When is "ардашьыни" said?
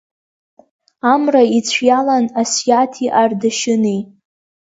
3.21-3.99